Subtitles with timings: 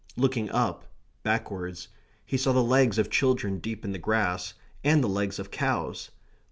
[0.17, 1.89] Looking up, backwards,
[2.25, 6.09] he saw the legs of children deep in the grass, and the legs of cows.